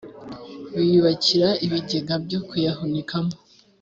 biyubakira 0.75 1.49
ibigega 1.65 2.13
byo 2.25 2.39
kuyahunikamo 2.47 3.33